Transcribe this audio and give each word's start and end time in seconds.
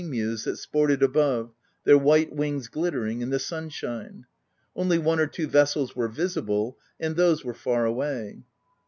127 0.01 0.17
sea 0.17 0.25
mews 0.25 0.43
that 0.45 0.59
sported 0.59 1.03
above, 1.03 1.53
their 1.83 1.95
white 1.95 2.33
wings 2.35 2.67
glittering 2.69 3.21
in 3.21 3.29
the 3.29 3.37
sunshine: 3.37 4.25
only 4.75 4.97
one 4.97 5.19
or 5.19 5.27
two 5.27 5.45
vessels 5.45 5.95
were 5.95 6.07
visible; 6.07 6.75
and 6.99 7.15
those 7.15 7.45
were 7.45 7.53
far 7.53 7.85
away. 7.85 8.41